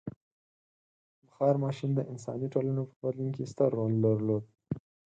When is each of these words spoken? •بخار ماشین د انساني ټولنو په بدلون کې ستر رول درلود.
•بخار 1.25 1.55
ماشین 1.65 1.91
د 1.95 1.99
انساني 2.11 2.47
ټولنو 2.53 2.81
په 2.89 2.93
بدلون 3.03 3.29
کې 3.35 3.43
ستر 3.51 3.69
رول 3.77 3.93
درلود. 4.05 4.43